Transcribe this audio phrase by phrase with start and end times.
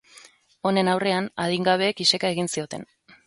[0.69, 2.89] Honen aurrean, adingabeek iseka egin zioten.